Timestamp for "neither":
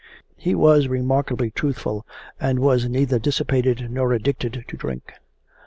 2.89-3.19